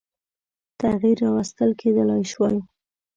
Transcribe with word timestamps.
تغییر 0.81 1.17
راوستل 1.23 1.69
کېدلای 1.81 2.23
شوای. 2.31 2.57